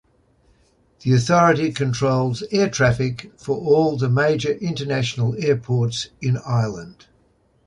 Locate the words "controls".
1.71-2.41